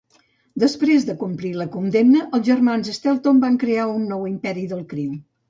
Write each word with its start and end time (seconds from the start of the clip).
Després 0.61 1.03
de 1.09 1.15
complir 1.23 1.51
la 1.59 1.67
condemna, 1.75 2.23
els 2.39 2.47
germans 2.49 2.91
Shelton 2.97 3.45
van 3.45 3.61
crear 3.67 3.87
un 4.01 4.09
nou 4.15 4.27
imperi 4.33 4.67
del 4.75 4.85
crim. 4.97 5.15